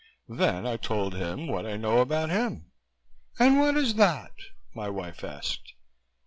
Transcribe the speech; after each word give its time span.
Then 0.29 0.65
I 0.65 0.77
told 0.77 1.13
him 1.13 1.45
what 1.47 1.67
I 1.67 1.77
know 1.77 1.99
about 1.99 2.31
him." 2.31 2.71
"And 3.37 3.59
what 3.59 3.77
is 3.77 3.93
that?" 3.97 4.33
my 4.73 4.89
wife 4.89 5.23
asked. 5.23 5.73